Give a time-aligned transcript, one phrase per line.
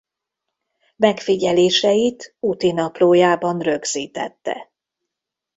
[0.95, 4.69] Megfigyeléseit útinaplójában rögzítette.